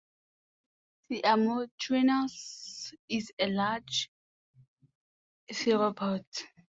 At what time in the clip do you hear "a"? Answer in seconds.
3.37-3.45